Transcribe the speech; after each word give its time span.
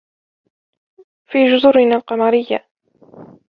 في 1.25 1.45
جزرنا 1.57 1.95
القمرية. 1.95 2.67